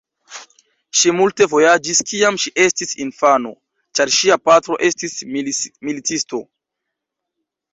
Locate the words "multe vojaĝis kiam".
1.17-2.39